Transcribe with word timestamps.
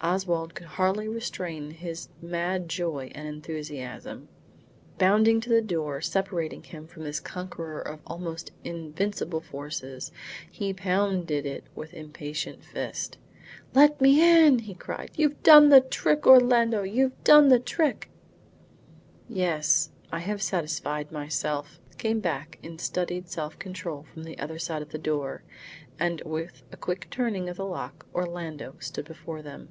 Oswald 0.00 0.54
could 0.54 0.68
hardly 0.68 1.08
restrain 1.08 1.72
his 1.72 2.08
mad 2.22 2.68
joy 2.68 3.10
and 3.16 3.26
enthusiasm. 3.26 4.28
Bounding 4.96 5.40
to 5.40 5.48
the 5.50 5.60
door 5.60 6.00
separating 6.00 6.62
him 6.62 6.86
from 6.86 7.02
this 7.02 7.18
conqueror 7.18 7.80
of 7.80 7.98
almost 8.06 8.52
invincible 8.62 9.40
forces, 9.40 10.12
he 10.48 10.72
pounded 10.72 11.44
it 11.44 11.64
with 11.74 11.92
impatient 11.94 12.62
fist. 12.62 13.18
"Let 13.74 14.00
me 14.00 14.22
in!" 14.22 14.60
he 14.60 14.72
cried. 14.74 15.10
"You've 15.16 15.42
done 15.42 15.68
the 15.68 15.80
trick, 15.80 16.28
Orlando, 16.28 16.84
you've 16.84 17.24
done 17.24 17.48
the 17.48 17.58
trick." 17.58 18.08
"Yes, 19.28 19.90
I 20.12 20.20
have 20.20 20.40
satisfied 20.40 21.10
myself," 21.10 21.80
came 21.96 22.20
back 22.20 22.60
in 22.62 22.78
studied 22.78 23.28
self 23.28 23.58
control 23.58 24.04
from 24.04 24.22
the 24.22 24.38
other 24.38 24.60
side 24.60 24.80
of 24.80 24.90
the 24.90 24.96
door; 24.98 25.42
and 25.98 26.22
with 26.24 26.62
a 26.70 26.76
quick 26.76 27.08
turning 27.10 27.48
of 27.48 27.56
the 27.56 27.66
lock, 27.66 28.06
Orlando 28.14 28.76
stood 28.78 29.06
before 29.06 29.42
them. 29.42 29.70